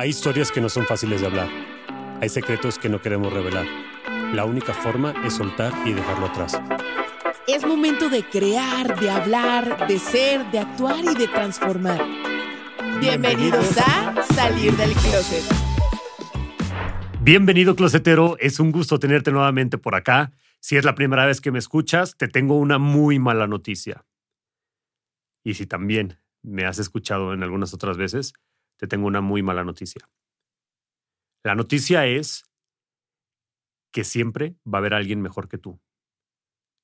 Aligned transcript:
Hay 0.00 0.10
historias 0.10 0.52
que 0.52 0.60
no 0.60 0.68
son 0.68 0.86
fáciles 0.86 1.22
de 1.22 1.26
hablar. 1.26 1.48
Hay 2.20 2.28
secretos 2.28 2.78
que 2.78 2.88
no 2.88 3.02
queremos 3.02 3.32
revelar. 3.32 3.66
La 4.32 4.44
única 4.44 4.72
forma 4.72 5.12
es 5.26 5.32
soltar 5.32 5.72
y 5.84 5.92
dejarlo 5.92 6.26
atrás. 6.26 6.56
Es 7.48 7.66
momento 7.66 8.08
de 8.08 8.22
crear, 8.22 8.96
de 9.00 9.10
hablar, 9.10 9.88
de 9.88 9.98
ser, 9.98 10.48
de 10.52 10.60
actuar 10.60 11.04
y 11.04 11.16
de 11.16 11.26
transformar. 11.26 12.00
Bienvenidos 13.00 13.76
a 13.78 14.22
Salir 14.36 14.70
del 14.76 14.92
Closet. 14.92 15.42
Bienvenido, 17.20 17.74
closetero. 17.74 18.36
Es 18.38 18.60
un 18.60 18.70
gusto 18.70 19.00
tenerte 19.00 19.32
nuevamente 19.32 19.78
por 19.78 19.96
acá. 19.96 20.30
Si 20.60 20.76
es 20.76 20.84
la 20.84 20.94
primera 20.94 21.26
vez 21.26 21.40
que 21.40 21.50
me 21.50 21.58
escuchas, 21.58 22.16
te 22.16 22.28
tengo 22.28 22.56
una 22.56 22.78
muy 22.78 23.18
mala 23.18 23.48
noticia. 23.48 24.04
Y 25.42 25.54
si 25.54 25.66
también 25.66 26.20
me 26.44 26.66
has 26.66 26.78
escuchado 26.78 27.34
en 27.34 27.42
algunas 27.42 27.74
otras 27.74 27.96
veces, 27.96 28.32
te 28.78 28.86
tengo 28.86 29.06
una 29.06 29.20
muy 29.20 29.42
mala 29.42 29.64
noticia. 29.64 30.08
La 31.44 31.54
noticia 31.54 32.06
es 32.06 32.50
que 33.92 34.04
siempre 34.04 34.56
va 34.66 34.78
a 34.78 34.80
haber 34.80 34.94
alguien 34.94 35.20
mejor 35.20 35.48
que 35.48 35.58
tú. 35.58 35.80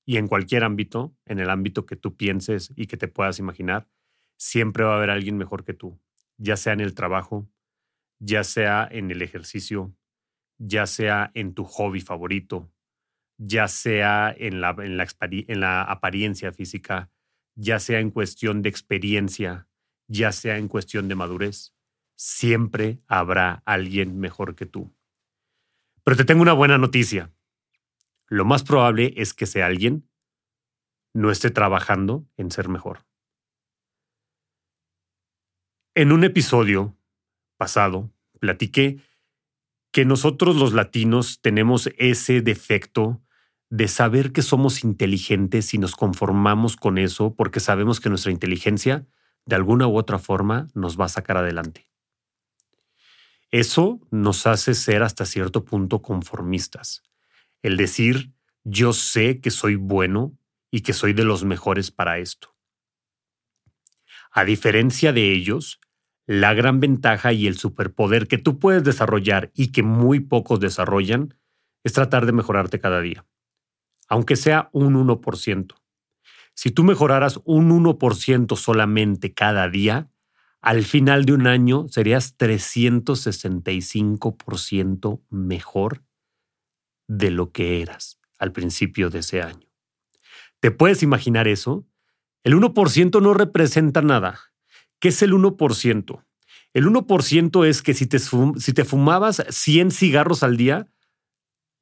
Y 0.07 0.19
en 0.19 0.29
cualquier 0.29 0.65
ámbito, 0.65 1.17
en 1.25 1.39
el 1.39 1.49
ámbito 1.49 1.87
que 1.87 1.97
tú 1.97 2.17
pienses 2.17 2.73
y 2.77 2.87
que 2.87 2.97
te 2.97 3.09
puedas 3.09 3.39
imaginar, 3.39 3.89
siempre 4.37 4.85
va 4.85 4.95
a 4.95 4.97
haber 4.97 5.11
alguien 5.11 5.39
mejor 5.39 5.65
que 5.65 5.75
tú, 5.75 6.01
ya 6.37 6.57
sea 6.57 6.73
en 6.73 6.81
el 6.81 6.95
trabajo, 6.95 7.49
ya 8.19 8.45
sea 8.45 8.87
en 8.91 9.11
el 9.11 9.23
ejercicio, 9.23 9.95
ya 10.59 10.87
sea 10.87 11.31
en 11.35 11.55
tu 11.55 11.65
hobby 11.65 12.01
favorito, 12.01 12.71
ya 13.39 13.69
sea 13.69 14.35
en 14.37 14.61
la, 14.61 14.77
en 14.79 14.97
la, 14.97 15.07
en 15.21 15.61
la 15.61 15.83
apariencia 15.83 16.53
física, 16.53 17.11
ya 17.55 17.79
sea 17.79 18.01
en 18.01 18.11
cuestión 18.11 18.63
de 18.63 18.69
experiencia, 18.69 19.69
ya 20.09 20.33
sea 20.33 20.59
en 20.59 20.69
cuestión 20.69 21.09
de 21.09 21.15
madurez, 21.15 21.74
siempre 22.17 23.01
habrá 23.07 23.63
alguien 23.65 24.19
mejor 24.19 24.55
que 24.55 24.67
tú. 24.67 24.95
Pero 26.05 26.17
te 26.17 26.25
tengo 26.25 26.43
una 26.43 26.53
buena 26.53 26.79
noticia. 26.79 27.33
Lo 28.29 28.45
más 28.45 28.63
probable 28.63 29.15
es 29.17 29.35
que 29.35 29.45
ese 29.45 29.63
alguien 29.63 30.09
no 31.15 31.31
esté 31.31 31.51
trabajando 31.51 32.27
en 32.37 32.51
ser 32.51 32.69
mejor. 32.69 33.07
En 35.95 36.11
un 36.11 36.25
episodio 36.25 36.97
pasado 37.57 38.13
platiqué 38.41 39.01
que 39.93 40.05
nosotros 40.05 40.57
los 40.57 40.73
latinos 40.73 41.41
tenemos 41.41 41.89
ese 41.99 42.41
defecto 42.41 43.23
de 43.71 43.87
saber 43.87 44.33
que 44.33 44.43
somos 44.43 44.83
inteligentes 44.83 45.73
y 45.73 45.79
nos 45.79 45.95
conformamos 45.95 46.77
con 46.77 46.99
eso 46.99 47.35
porque 47.37 47.61
sabemos 47.61 48.01
que 48.01 48.09
nuestra 48.09 48.33
inteligencia 48.33 49.07
de 49.47 49.57
alguna 49.57 49.87
u 49.87 49.97
otra 49.97 50.19
forma 50.19 50.69
nos 50.75 50.99
va 50.99 51.05
a 51.05 51.09
sacar 51.09 51.37
adelante. 51.37 51.89
Eso 53.55 54.01
nos 54.11 54.49
hace 54.49 54.75
ser 54.75 55.05
hasta 55.05 55.25
cierto 55.25 55.65
punto 55.65 56.03
conformistas. 56.03 57.05
El 57.63 57.77
decir, 57.77 58.33
yo 58.65 58.93
sé 58.93 59.41
que 59.41 59.53
soy 59.53 59.77
bueno 59.77 60.37
y 60.73 60.81
que 60.81 60.93
soy 60.93 61.13
de 61.13 61.23
los 61.23 61.45
mejores 61.45 61.93
para 61.93 62.19
esto. 62.19 62.57
A 64.33 64.45
diferencia 64.45 65.13
de 65.13 65.33
ellos, 65.33 65.79
la 66.27 66.53
gran 66.53 66.81
ventaja 66.81 67.33
y 67.33 67.47
el 67.47 67.57
superpoder 67.57 68.27
que 68.27 68.39
tú 68.39 68.59
puedes 68.59 68.83
desarrollar 68.83 69.53
y 69.55 69.71
que 69.71 69.85
muy 69.85 70.19
pocos 70.19 70.59
desarrollan 70.59 71.39
es 71.85 71.93
tratar 71.93 72.27
de 72.27 72.33
mejorarte 72.33 72.81
cada 72.81 73.01
día, 73.01 73.25
aunque 74.09 74.35
sea 74.35 74.69
un 74.73 74.95
1%. 74.95 75.77
Si 76.55 76.73
tú 76.73 76.83
mejoraras 76.83 77.39
un 77.45 77.71
1% 77.71 78.57
solamente 78.57 79.33
cada 79.33 79.69
día, 79.69 80.11
al 80.65 80.85
final 80.85 81.25
de 81.27 81.35
un 81.35 81.47
año 81.47 81.87
serías 81.91 82.39
365% 82.39 85.21
mejor 85.29 86.03
de 87.07 87.31
lo 87.31 87.53
que 87.53 87.83
eras 87.83 88.19
al 88.39 88.53
principio 88.53 89.11
de 89.11 89.19
ese 89.19 89.43
año. 89.43 89.69
¿Te 90.61 90.71
puedes 90.71 91.03
imaginar 91.03 91.49
eso? 91.49 91.87
El 92.45 92.55
1% 92.55 93.21
no 93.21 93.35
representa 93.35 94.01
nada. 94.01 94.41
¿Qué 95.01 95.09
es 95.09 95.21
el 95.21 95.35
1%? 95.35 96.25
El 96.73 96.87
1% 96.87 97.67
es 97.67 97.83
que 97.83 97.93
si 97.93 98.07
te, 98.07 98.19
fumabas 98.85 99.45
100 99.51 99.91
cigarros 99.91 100.43
al 100.43 100.57
día, 100.57 100.89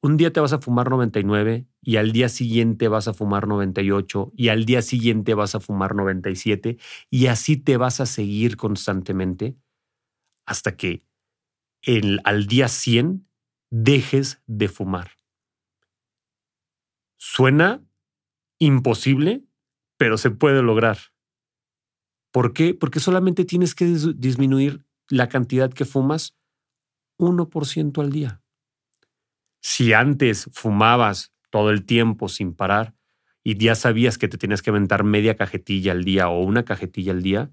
un 0.03 0.17
día 0.17 0.33
te 0.33 0.41
vas 0.41 0.51
a 0.51 0.59
fumar 0.59 0.89
99 0.89 1.65
y 1.81 1.95
al 1.95 2.11
día 2.11 2.27
siguiente 2.27 2.89
vas 2.89 3.07
a 3.07 3.13
fumar 3.13 3.47
98 3.47 4.33
y 4.35 4.49
al 4.49 4.65
día 4.65 4.81
siguiente 4.81 5.33
vas 5.33 5.55
a 5.55 5.61
fumar 5.61 5.95
97 5.95 6.77
y 7.09 7.27
así 7.27 7.55
te 7.55 7.77
vas 7.77 8.01
a 8.01 8.05
seguir 8.05 8.57
constantemente 8.57 9.55
hasta 10.45 10.75
que 10.75 11.05
al 12.25 12.47
día 12.47 12.67
100 12.67 13.29
dejes 13.71 14.43
de 14.45 14.67
fumar. 14.67 15.11
Suena 17.17 17.81
imposible, 18.59 19.45
pero 19.97 20.17
se 20.17 20.31
puede 20.31 20.61
lograr. 20.63 20.97
¿Por 22.33 22.51
qué? 22.51 22.73
Porque 22.73 22.99
solamente 22.99 23.45
tienes 23.45 23.73
que 23.73 23.85
disminuir 23.85 24.85
la 25.07 25.29
cantidad 25.29 25.71
que 25.71 25.85
fumas 25.85 26.35
1% 27.19 28.01
al 28.01 28.11
día. 28.11 28.42
Si 29.63 29.93
antes 29.93 30.49
fumabas 30.51 31.33
todo 31.49 31.71
el 31.71 31.85
tiempo 31.85 32.27
sin 32.27 32.53
parar 32.53 32.93
y 33.43 33.57
ya 33.57 33.75
sabías 33.75 34.17
que 34.17 34.27
te 34.27 34.37
tenías 34.37 34.61
que 34.61 34.69
aventar 34.69 35.05
media 35.05 35.35
cajetilla 35.37 35.93
al 35.93 36.03
día 36.03 36.27
o 36.27 36.41
una 36.41 36.65
cajetilla 36.65 37.13
al 37.13 37.23
día, 37.23 37.49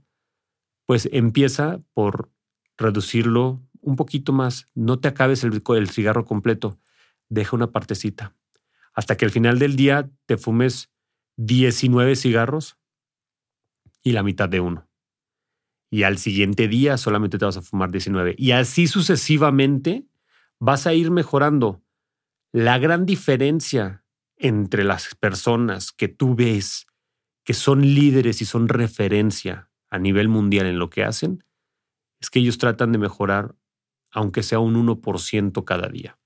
pues 0.86 1.08
empieza 1.12 1.80
por 1.94 2.32
reducirlo 2.76 3.62
un 3.80 3.94
poquito 3.94 4.32
más. 4.32 4.66
No 4.74 4.98
te 4.98 5.06
acabes 5.06 5.44
el, 5.44 5.62
el 5.64 5.88
cigarro 5.88 6.24
completo, 6.24 6.80
deja 7.28 7.54
una 7.54 7.70
partecita. 7.70 8.34
Hasta 8.92 9.16
que 9.16 9.24
al 9.24 9.30
final 9.30 9.60
del 9.60 9.76
día 9.76 10.10
te 10.26 10.36
fumes 10.36 10.90
19 11.36 12.16
cigarros 12.16 12.76
y 14.02 14.12
la 14.12 14.24
mitad 14.24 14.48
de 14.48 14.58
uno. 14.58 14.88
Y 15.90 16.02
al 16.02 16.18
siguiente 16.18 16.66
día 16.66 16.96
solamente 16.96 17.38
te 17.38 17.44
vas 17.44 17.56
a 17.56 17.62
fumar 17.62 17.92
19. 17.92 18.34
Y 18.36 18.50
así 18.50 18.88
sucesivamente 18.88 20.06
vas 20.58 20.88
a 20.88 20.92
ir 20.94 21.12
mejorando. 21.12 21.84
La 22.52 22.78
gran 22.78 23.06
diferencia 23.06 24.04
entre 24.36 24.84
las 24.84 25.14
personas 25.14 25.92
que 25.92 26.08
tú 26.08 26.34
ves 26.34 26.86
que 27.44 27.54
son 27.54 27.82
líderes 27.82 28.42
y 28.42 28.44
son 28.44 28.68
referencia 28.68 29.70
a 29.88 29.98
nivel 29.98 30.28
mundial 30.28 30.66
en 30.66 30.78
lo 30.78 30.90
que 30.90 31.04
hacen, 31.04 31.44
es 32.20 32.30
que 32.30 32.38
ellos 32.38 32.58
tratan 32.58 32.92
de 32.92 32.98
mejorar 32.98 33.56
aunque 34.12 34.42
sea 34.42 34.58
un 34.58 34.74
1% 34.74 35.64
cada 35.64 35.88
día. 35.88 36.18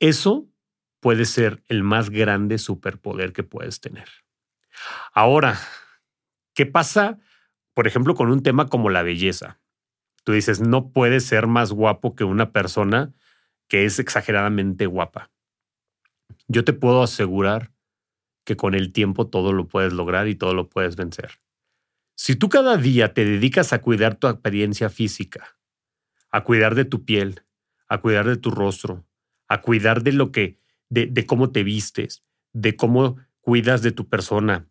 Eso 0.00 0.48
puede 1.00 1.24
ser 1.24 1.62
el 1.68 1.82
más 1.82 2.10
grande 2.10 2.58
superpoder 2.58 3.32
que 3.32 3.42
puedes 3.42 3.80
tener. 3.80 4.08
Ahora, 5.12 5.58
¿qué 6.54 6.66
pasa, 6.66 7.18
por 7.74 7.86
ejemplo, 7.86 8.14
con 8.14 8.30
un 8.30 8.42
tema 8.42 8.68
como 8.68 8.90
la 8.90 9.02
belleza? 9.02 9.60
Tú 10.24 10.32
dices, 10.32 10.60
no 10.60 10.92
puedes 10.92 11.24
ser 11.24 11.46
más 11.46 11.72
guapo 11.72 12.14
que 12.14 12.24
una 12.24 12.52
persona 12.52 13.14
que 13.70 13.84
es 13.84 14.00
exageradamente 14.00 14.86
guapa. 14.86 15.30
Yo 16.48 16.64
te 16.64 16.72
puedo 16.72 17.04
asegurar 17.04 17.72
que 18.44 18.56
con 18.56 18.74
el 18.74 18.92
tiempo 18.92 19.28
todo 19.28 19.52
lo 19.52 19.68
puedes 19.68 19.92
lograr 19.92 20.26
y 20.26 20.34
todo 20.34 20.54
lo 20.54 20.68
puedes 20.68 20.96
vencer. 20.96 21.40
Si 22.16 22.34
tú 22.34 22.48
cada 22.48 22.76
día 22.76 23.14
te 23.14 23.24
dedicas 23.24 23.72
a 23.72 23.80
cuidar 23.80 24.16
tu 24.16 24.26
apariencia 24.26 24.90
física, 24.90 25.56
a 26.32 26.42
cuidar 26.42 26.74
de 26.74 26.84
tu 26.84 27.04
piel, 27.04 27.44
a 27.88 28.00
cuidar 28.00 28.26
de 28.26 28.36
tu 28.36 28.50
rostro, 28.50 29.06
a 29.46 29.62
cuidar 29.62 30.02
de 30.02 30.14
lo 30.14 30.32
que, 30.32 30.58
de, 30.88 31.06
de 31.06 31.24
cómo 31.24 31.52
te 31.52 31.62
vistes, 31.62 32.24
de 32.52 32.74
cómo 32.74 33.18
cuidas 33.40 33.82
de 33.82 33.92
tu 33.92 34.08
persona, 34.08 34.68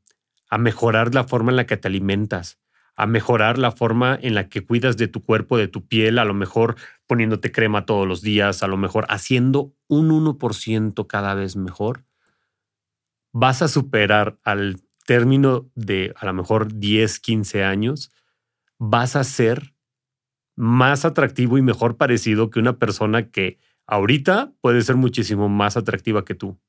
a 0.49 0.57
mejorar 0.57 1.15
la 1.15 1.23
forma 1.23 1.51
en 1.51 1.55
la 1.55 1.65
que 1.65 1.77
te 1.77 1.87
alimentas, 1.87 2.59
a 2.99 3.05
mejorar 3.05 3.57
la 3.57 3.71
forma 3.71 4.19
en 4.21 4.35
la 4.35 4.49
que 4.49 4.65
cuidas 4.65 4.97
de 4.97 5.07
tu 5.07 5.23
cuerpo, 5.23 5.57
de 5.57 5.69
tu 5.69 5.87
piel, 5.87 6.19
a 6.19 6.25
lo 6.25 6.33
mejor 6.33 6.75
poniéndote 7.07 7.49
crema 7.49 7.85
todos 7.85 8.05
los 8.05 8.21
días, 8.21 8.61
a 8.61 8.67
lo 8.67 8.75
mejor 8.75 9.05
haciendo 9.07 9.73
un 9.87 10.09
1% 10.11 11.07
cada 11.07 11.33
vez 11.33 11.55
mejor, 11.55 12.03
vas 13.31 13.61
a 13.61 13.69
superar 13.69 14.37
al 14.43 14.81
término 15.05 15.71
de 15.75 16.13
a 16.17 16.25
lo 16.25 16.33
mejor 16.33 16.73
10, 16.73 17.21
15 17.21 17.63
años, 17.63 18.11
vas 18.79 19.15
a 19.15 19.23
ser 19.23 19.73
más 20.57 21.05
atractivo 21.05 21.57
y 21.57 21.61
mejor 21.61 21.95
parecido 21.95 22.49
que 22.49 22.59
una 22.59 22.79
persona 22.79 23.29
que 23.29 23.59
ahorita 23.87 24.51
puede 24.59 24.81
ser 24.81 24.97
muchísimo 24.97 25.47
más 25.47 25.77
atractiva 25.77 26.25
que 26.25 26.35
tú. 26.35 26.59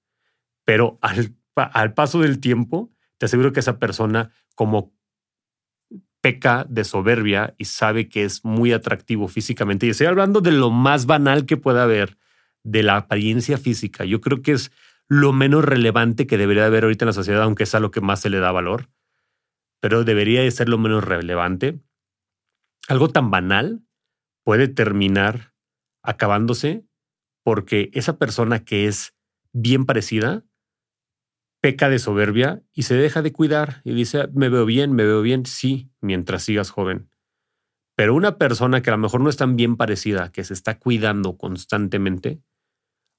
Pero 0.64 0.96
al, 1.02 1.34
al 1.56 1.92
paso 1.94 2.20
del 2.20 2.38
tiempo, 2.38 2.92
te 3.18 3.26
aseguro 3.26 3.52
que 3.52 3.58
esa 3.58 3.80
persona, 3.80 4.30
como 4.54 4.94
peca 6.20 6.66
de 6.68 6.84
soberbia 6.84 7.54
y 7.58 7.64
sabe 7.64 8.08
que 8.08 8.24
es 8.24 8.44
muy 8.44 8.72
atractivo 8.72 9.28
físicamente, 9.28 9.86
y 9.86 9.90
estoy 9.90 10.06
hablando 10.06 10.40
de 10.40 10.52
lo 10.52 10.70
más 10.70 11.06
banal 11.06 11.46
que 11.46 11.56
pueda 11.56 11.84
haber, 11.84 12.18
de 12.62 12.82
la 12.82 12.96
apariencia 12.96 13.56
física. 13.58 14.04
Yo 14.04 14.20
creo 14.20 14.42
que 14.42 14.52
es 14.52 14.70
lo 15.08 15.32
menos 15.32 15.64
relevante 15.64 16.26
que 16.26 16.38
debería 16.38 16.66
haber 16.66 16.84
ahorita 16.84 17.04
en 17.04 17.08
la 17.08 17.12
sociedad, 17.14 17.42
aunque 17.42 17.64
es 17.64 17.74
a 17.74 17.80
lo 17.80 17.90
que 17.90 18.00
más 18.00 18.20
se 18.20 18.30
le 18.30 18.38
da 18.38 18.52
valor, 18.52 18.90
pero 19.80 20.04
debería 20.04 20.42
de 20.42 20.50
ser 20.50 20.68
lo 20.68 20.78
menos 20.78 21.02
relevante. 21.02 21.80
Algo 22.86 23.08
tan 23.08 23.30
banal 23.30 23.82
puede 24.44 24.68
terminar 24.68 25.54
acabándose 26.02 26.84
porque 27.42 27.90
esa 27.94 28.18
persona 28.18 28.64
que 28.64 28.86
es 28.86 29.14
bien 29.52 29.86
parecida 29.86 30.44
peca 31.60 31.88
de 31.88 31.98
soberbia 31.98 32.62
y 32.72 32.84
se 32.84 32.94
deja 32.94 33.22
de 33.22 33.32
cuidar 33.32 33.82
y 33.84 33.94
dice, 33.94 34.28
me 34.32 34.48
veo 34.48 34.64
bien, 34.64 34.92
me 34.92 35.04
veo 35.04 35.22
bien, 35.22 35.46
sí, 35.46 35.90
mientras 36.00 36.42
sigas 36.42 36.70
joven. 36.70 37.10
Pero 37.96 38.14
una 38.14 38.38
persona 38.38 38.80
que 38.80 38.90
a 38.90 38.94
lo 38.94 38.98
mejor 38.98 39.20
no 39.20 39.28
es 39.28 39.36
tan 39.36 39.56
bien 39.56 39.76
parecida, 39.76 40.32
que 40.32 40.44
se 40.44 40.54
está 40.54 40.78
cuidando 40.78 41.36
constantemente, 41.36 42.42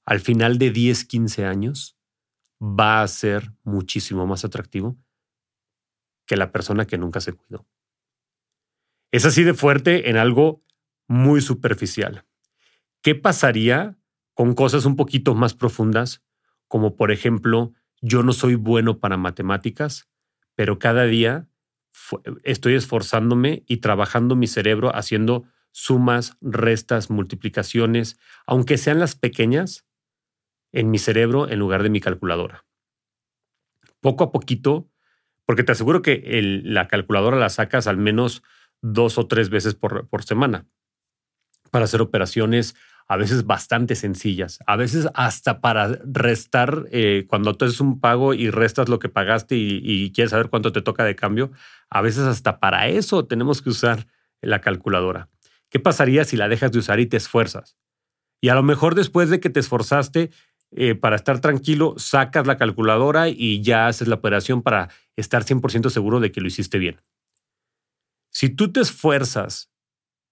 al 0.04 0.20
final 0.20 0.58
de 0.58 0.70
10, 0.70 1.04
15 1.04 1.44
años, 1.44 1.96
va 2.60 3.02
a 3.02 3.08
ser 3.08 3.52
muchísimo 3.62 4.26
más 4.26 4.44
atractivo 4.44 4.98
que 6.26 6.36
la 6.36 6.50
persona 6.50 6.86
que 6.86 6.98
nunca 6.98 7.20
se 7.20 7.32
cuidó. 7.32 7.66
Es 9.12 9.24
así 9.24 9.44
de 9.44 9.54
fuerte 9.54 10.10
en 10.10 10.16
algo 10.16 10.64
muy 11.06 11.40
superficial. 11.40 12.24
¿Qué 13.02 13.14
pasaría 13.14 13.98
con 14.34 14.54
cosas 14.54 14.84
un 14.84 14.96
poquito 14.96 15.34
más 15.34 15.54
profundas, 15.54 16.22
como 16.68 16.96
por 16.96 17.12
ejemplo, 17.12 17.74
yo 18.02 18.22
no 18.22 18.32
soy 18.32 18.56
bueno 18.56 18.98
para 18.98 19.16
matemáticas, 19.16 20.10
pero 20.54 20.78
cada 20.78 21.04
día 21.04 21.48
estoy 22.42 22.74
esforzándome 22.74 23.64
y 23.66 23.78
trabajando 23.78 24.36
mi 24.36 24.46
cerebro 24.46 24.94
haciendo 24.94 25.44
sumas, 25.70 26.36
restas, 26.42 27.10
multiplicaciones, 27.10 28.18
aunque 28.46 28.76
sean 28.76 28.98
las 28.98 29.14
pequeñas, 29.14 29.86
en 30.72 30.90
mi 30.90 30.98
cerebro 30.98 31.48
en 31.48 31.58
lugar 31.58 31.82
de 31.82 31.90
mi 31.90 32.00
calculadora. 32.00 32.64
Poco 34.00 34.24
a 34.24 34.32
poquito, 34.32 34.90
porque 35.46 35.62
te 35.62 35.72
aseguro 35.72 36.02
que 36.02 36.22
la 36.64 36.88
calculadora 36.88 37.36
la 37.36 37.50
sacas 37.50 37.86
al 37.86 37.98
menos 37.98 38.42
dos 38.80 39.16
o 39.16 39.28
tres 39.28 39.48
veces 39.48 39.74
por, 39.74 40.08
por 40.08 40.24
semana 40.24 40.66
para 41.70 41.84
hacer 41.84 42.02
operaciones 42.02 42.74
a 43.12 43.18
veces 43.18 43.44
bastante 43.44 43.94
sencillas, 43.94 44.58
a 44.66 44.76
veces 44.76 45.06
hasta 45.12 45.60
para 45.60 45.98
restar, 46.02 46.86
eh, 46.92 47.26
cuando 47.28 47.52
tú 47.52 47.66
haces 47.66 47.78
un 47.78 48.00
pago 48.00 48.32
y 48.32 48.48
restas 48.48 48.88
lo 48.88 48.98
que 48.98 49.10
pagaste 49.10 49.54
y, 49.54 50.10
quieres 50.12 50.30
saber 50.30 50.48
cuánto 50.48 50.72
te 50.72 50.80
toca 50.80 51.04
de 51.04 51.14
cambio, 51.14 51.52
a 51.90 52.00
veces 52.00 52.22
hasta 52.22 52.58
para 52.58 52.88
eso 52.88 53.26
tenemos 53.26 53.60
que 53.60 53.68
usar 53.68 54.06
la 54.40 54.62
calculadora. 54.62 55.28
¿Qué 55.68 55.78
pasaría 55.78 56.24
si 56.24 56.38
la 56.38 56.48
dejas 56.48 56.72
de 56.72 56.78
usar 56.78 57.00
y 57.00 57.06
te 57.06 57.18
esfuerzas? 57.18 57.76
Y 58.40 58.48
a 58.48 58.54
lo 58.54 58.62
mejor 58.62 58.94
después 58.94 59.28
de 59.28 59.40
que 59.40 59.50
te 59.50 59.60
esforzaste, 59.60 60.30
eh, 60.70 60.94
para 60.94 61.16
estar 61.16 61.38
tranquilo, 61.38 61.94
sacas 61.98 62.46
la 62.46 62.56
calculadora 62.56 63.28
y 63.28 63.60
ya 63.60 63.88
haces 63.88 64.08
la 64.08 64.14
operación 64.14 64.62
para 64.62 64.88
estar 65.16 65.44
100% 65.44 65.90
seguro 65.90 66.18
de 66.18 66.32
que 66.32 66.40
lo 66.40 66.46
hiciste 66.46 66.78
bien. 66.78 66.98
Si 68.30 68.48
tú 68.48 68.72
te 68.72 68.80
esfuerzas 68.80 69.70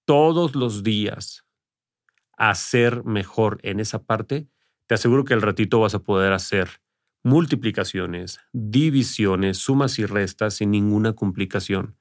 todos 0.06 0.54
los 0.54 0.82
días 0.82 1.44
a 2.40 2.54
ser 2.54 3.04
mejor 3.04 3.58
en 3.62 3.80
esa 3.80 4.02
parte, 4.02 4.48
te 4.86 4.94
aseguro 4.94 5.26
que 5.26 5.34
al 5.34 5.42
ratito 5.42 5.78
vas 5.78 5.94
a 5.94 5.98
poder 5.98 6.32
hacer 6.32 6.80
multiplicaciones, 7.22 8.40
divisiones, 8.54 9.58
sumas 9.58 9.98
y 9.98 10.06
restas 10.06 10.54
sin 10.54 10.70
ninguna 10.70 11.12
complicación. 11.12 11.98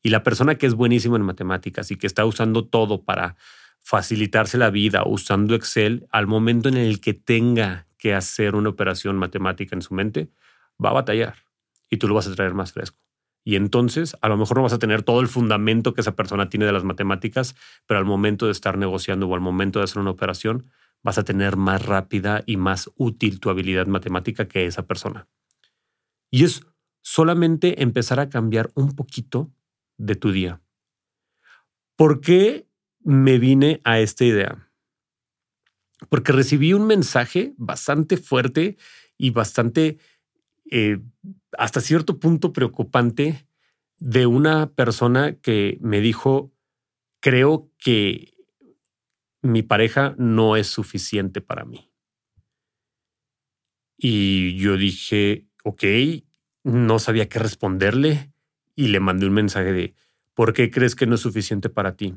Y 0.00 0.10
la 0.10 0.22
persona 0.22 0.54
que 0.54 0.66
es 0.66 0.74
buenísima 0.74 1.16
en 1.16 1.22
matemáticas 1.22 1.90
y 1.90 1.96
que 1.96 2.06
está 2.06 2.24
usando 2.24 2.68
todo 2.68 3.02
para 3.02 3.34
facilitarse 3.80 4.58
la 4.58 4.70
vida 4.70 5.02
usando 5.04 5.56
Excel 5.56 6.06
al 6.12 6.28
momento 6.28 6.68
en 6.68 6.76
el 6.76 7.00
que 7.00 7.12
tenga 7.12 7.88
que 7.98 8.14
hacer 8.14 8.54
una 8.54 8.68
operación 8.68 9.16
matemática 9.16 9.74
en 9.74 9.82
su 9.82 9.92
mente, 9.92 10.30
va 10.82 10.90
a 10.90 10.94
batallar 10.94 11.34
y 11.90 11.96
tú 11.96 12.06
lo 12.06 12.14
vas 12.14 12.28
a 12.28 12.34
traer 12.36 12.54
más 12.54 12.72
fresco. 12.72 13.09
Y 13.44 13.56
entonces 13.56 14.16
a 14.20 14.28
lo 14.28 14.36
mejor 14.36 14.58
no 14.58 14.62
vas 14.62 14.72
a 14.72 14.78
tener 14.78 15.02
todo 15.02 15.20
el 15.20 15.28
fundamento 15.28 15.94
que 15.94 16.02
esa 16.02 16.16
persona 16.16 16.48
tiene 16.48 16.66
de 16.66 16.72
las 16.72 16.84
matemáticas, 16.84 17.56
pero 17.86 17.98
al 17.98 18.04
momento 18.04 18.46
de 18.46 18.52
estar 18.52 18.76
negociando 18.76 19.26
o 19.28 19.34
al 19.34 19.40
momento 19.40 19.78
de 19.78 19.84
hacer 19.84 19.98
una 19.98 20.10
operación, 20.10 20.66
vas 21.02 21.18
a 21.18 21.24
tener 21.24 21.56
más 21.56 21.84
rápida 21.84 22.42
y 22.46 22.56
más 22.56 22.90
útil 22.96 23.40
tu 23.40 23.50
habilidad 23.50 23.86
matemática 23.86 24.46
que 24.46 24.66
esa 24.66 24.86
persona. 24.86 25.26
Y 26.30 26.44
es 26.44 26.66
solamente 27.02 27.82
empezar 27.82 28.20
a 28.20 28.28
cambiar 28.28 28.70
un 28.74 28.94
poquito 28.94 29.50
de 29.96 30.14
tu 30.16 30.32
día. 30.32 30.60
¿Por 31.96 32.20
qué 32.20 32.66
me 33.00 33.38
vine 33.38 33.80
a 33.84 34.00
esta 34.00 34.24
idea? 34.24 34.70
Porque 36.08 36.32
recibí 36.32 36.72
un 36.72 36.86
mensaje 36.86 37.52
bastante 37.58 38.16
fuerte 38.16 38.76
y 39.18 39.30
bastante, 39.30 39.98
eh, 40.70 41.00
hasta 41.58 41.80
cierto 41.80 42.18
punto 42.18 42.52
preocupante, 42.52 43.46
de 43.98 44.26
una 44.26 44.70
persona 44.72 45.34
que 45.34 45.78
me 45.80 46.00
dijo, 46.00 46.52
creo 47.20 47.70
que 47.78 48.32
mi 49.42 49.62
pareja 49.62 50.14
no 50.18 50.56
es 50.56 50.68
suficiente 50.68 51.40
para 51.40 51.64
mí. 51.64 51.90
Y 53.98 54.56
yo 54.56 54.78
dije, 54.78 55.46
ok, 55.64 55.84
no 56.64 56.98
sabía 56.98 57.28
qué 57.28 57.38
responderle 57.38 58.32
y 58.74 58.88
le 58.88 59.00
mandé 59.00 59.26
un 59.26 59.34
mensaje 59.34 59.72
de, 59.72 59.94
¿por 60.34 60.54
qué 60.54 60.70
crees 60.70 60.94
que 60.94 61.06
no 61.06 61.16
es 61.16 61.20
suficiente 61.20 61.68
para 61.68 61.96
ti? 61.96 62.14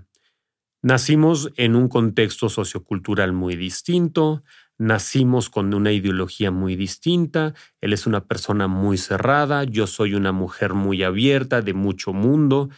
Nacimos 0.82 1.52
en 1.58 1.76
un 1.76 1.90
contexto 1.90 2.50
sociocultural 2.50 3.34
muy 3.34 3.56
distinto, 3.56 4.44
nacimos 4.78 5.50
con 5.50 5.74
una 5.74 5.92
ideología 5.92 6.52
muy 6.52 6.76
distinta, 6.76 7.54
él 7.82 7.94
es 7.94 8.08
una 8.08 8.26
persona 8.26 8.68
muy 8.68 8.98
cerrada, 8.98 9.64
yo 9.64 9.88
soy 9.88 10.14
una 10.16 10.32
mujer 10.32 10.74
muy 10.74 11.04
abierta, 11.04 11.62
de 11.62 11.74
mucho 11.74 12.14
mundo. 12.14 12.70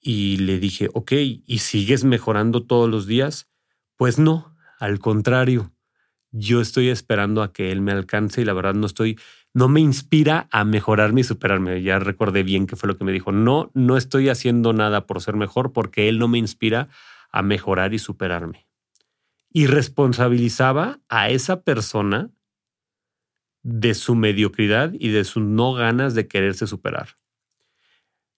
Y 0.00 0.38
le 0.38 0.58
dije, 0.58 0.88
ok, 0.94 1.12
¿y 1.12 1.58
sigues 1.58 2.04
mejorando 2.04 2.64
todos 2.64 2.88
los 2.88 3.06
días? 3.06 3.50
Pues 3.96 4.18
no, 4.18 4.56
al 4.78 5.00
contrario, 5.00 5.72
yo 6.30 6.60
estoy 6.60 6.88
esperando 6.88 7.42
a 7.42 7.52
que 7.52 7.72
él 7.72 7.80
me 7.80 7.92
alcance 7.92 8.40
y 8.40 8.44
la 8.44 8.52
verdad 8.52 8.74
no 8.74 8.86
estoy 8.86 9.18
no 9.54 9.68
me 9.68 9.80
inspira 9.80 10.46
a 10.52 10.64
mejorarme 10.64 11.22
y 11.22 11.24
superarme. 11.24 11.82
Ya 11.82 11.98
recordé 11.98 12.44
bien 12.44 12.66
qué 12.66 12.76
fue 12.76 12.86
lo 12.86 12.96
que 12.96 13.04
me 13.04 13.12
dijo. 13.12 13.32
No, 13.32 13.70
no 13.74 13.96
estoy 13.96 14.28
haciendo 14.28 14.72
nada 14.72 15.06
por 15.06 15.20
ser 15.20 15.34
mejor 15.34 15.72
porque 15.72 16.08
él 16.08 16.18
no 16.18 16.28
me 16.28 16.38
inspira 16.38 16.88
a 17.32 17.42
mejorar 17.42 17.92
y 17.92 17.98
superarme. 17.98 18.67
Y 19.50 19.66
responsabilizaba 19.66 21.00
a 21.08 21.30
esa 21.30 21.62
persona 21.62 22.30
de 23.62 23.94
su 23.94 24.14
mediocridad 24.14 24.92
y 24.92 25.08
de 25.08 25.24
sus 25.24 25.42
no 25.42 25.72
ganas 25.72 26.14
de 26.14 26.28
quererse 26.28 26.66
superar. 26.66 27.18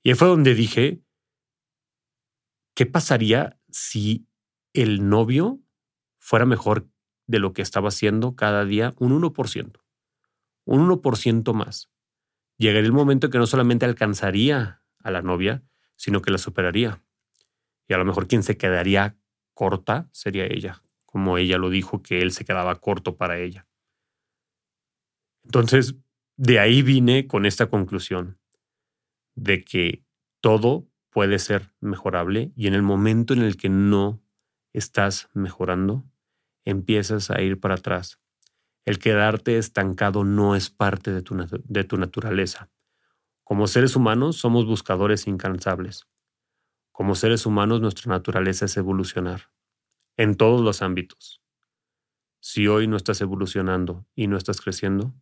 Y 0.02 0.10
ahí 0.10 0.14
fue 0.14 0.28
donde 0.28 0.54
dije, 0.54 1.02
¿qué 2.74 2.86
pasaría 2.86 3.58
si 3.68 4.26
el 4.72 5.08
novio 5.08 5.60
fuera 6.18 6.46
mejor 6.46 6.88
de 7.26 7.38
lo 7.38 7.52
que 7.52 7.62
estaba 7.62 7.88
haciendo 7.88 8.34
cada 8.34 8.64
día 8.64 8.94
un 8.98 9.20
1%? 9.20 9.80
un 10.70 10.88
1% 10.88 11.52
más. 11.52 11.90
Llegaría 12.56 12.86
el 12.86 12.92
momento 12.92 13.28
que 13.28 13.38
no 13.38 13.46
solamente 13.46 13.86
alcanzaría 13.86 14.82
a 14.98 15.10
la 15.10 15.20
novia, 15.20 15.64
sino 15.96 16.22
que 16.22 16.30
la 16.30 16.38
superaría. 16.38 17.02
Y 17.88 17.94
a 17.94 17.98
lo 17.98 18.04
mejor 18.04 18.28
quien 18.28 18.42
se 18.42 18.56
quedaría 18.56 19.18
corta 19.52 20.08
sería 20.12 20.46
ella, 20.46 20.82
como 21.10 21.38
ella 21.38 21.58
lo 21.58 21.70
dijo, 21.70 22.02
que 22.02 22.22
él 22.22 22.32
se 22.32 22.44
quedaba 22.44 22.80
corto 22.80 23.16
para 23.16 23.38
ella. 23.38 23.66
Entonces, 25.44 25.96
de 26.36 26.58
ahí 26.58 26.82
vine 26.82 27.26
con 27.26 27.46
esta 27.46 27.68
conclusión 27.68 28.38
de 29.34 29.64
que 29.64 30.04
todo 30.40 30.88
puede 31.10 31.38
ser 31.38 31.74
mejorable 31.80 32.52
y 32.56 32.66
en 32.66 32.74
el 32.74 32.82
momento 32.82 33.34
en 33.34 33.42
el 33.42 33.56
que 33.56 33.68
no 33.68 34.22
estás 34.72 35.28
mejorando, 35.34 36.04
empiezas 36.64 37.30
a 37.30 37.40
ir 37.42 37.58
para 37.58 37.74
atrás 37.74 38.20
el 38.84 38.98
quedarte 38.98 39.58
estancado 39.58 40.24
no 40.24 40.56
es 40.56 40.70
parte 40.70 41.12
de 41.12 41.22
tu, 41.22 41.36
de 41.36 41.84
tu 41.84 41.96
naturaleza. 41.96 42.70
Como 43.44 43.66
seres 43.66 43.94
humanos 43.94 44.36
somos 44.36 44.66
buscadores 44.66 45.26
incansables. 45.26 46.08
Como 46.92 47.14
seres 47.14 47.46
humanos 47.46 47.80
nuestra 47.80 48.10
naturaleza 48.10 48.64
es 48.64 48.76
evolucionar, 48.76 49.52
en 50.20 50.34
todos 50.34 50.60
los 50.60 50.82
ámbitos. 50.82 51.42
Si 52.40 52.68
hoy 52.68 52.86
no 52.86 52.98
estás 52.98 53.22
evolucionando 53.22 54.06
y 54.14 54.26
no 54.26 54.36
estás 54.36 54.60
creciendo, 54.60 55.14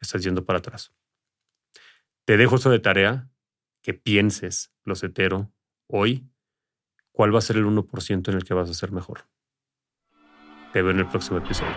estás 0.00 0.22
yendo 0.22 0.44
para 0.44 0.60
atrás. 0.60 0.94
Te 2.24 2.36
dejo 2.36 2.56
eso 2.56 2.70
de 2.70 2.78
tarea, 2.78 3.28
que 3.82 3.94
pienses, 3.94 4.72
los 4.84 5.02
hetero, 5.02 5.52
hoy, 5.88 6.30
cuál 7.10 7.34
va 7.34 7.38
a 7.38 7.42
ser 7.42 7.56
el 7.56 7.64
1% 7.64 8.28
en 8.28 8.36
el 8.36 8.44
que 8.44 8.54
vas 8.54 8.70
a 8.70 8.74
ser 8.74 8.92
mejor. 8.92 9.26
Te 10.72 10.80
veo 10.80 10.92
en 10.92 11.00
el 11.00 11.08
próximo 11.08 11.38
episodio. 11.38 11.74